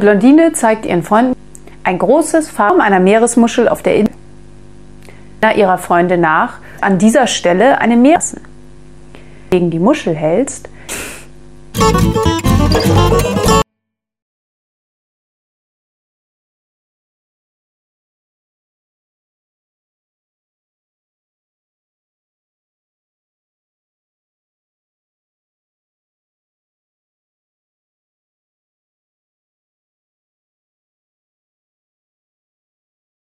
[0.00, 1.36] Blondine zeigt ihren Freunden
[1.84, 4.14] ein großes Farm einer Meeresmuschel auf der Insel.
[5.56, 8.36] Ihrer Freunde nach, an dieser Stelle eine Meeres
[9.50, 10.68] gegen die Muschel hältst,